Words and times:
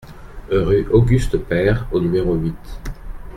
Rue 0.49 0.87
Auguste 0.91 1.37
Peyre 1.37 1.87
au 1.91 1.99
numéro 1.99 2.33
huit 2.33 2.57